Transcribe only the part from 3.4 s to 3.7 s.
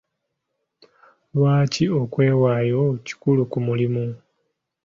ku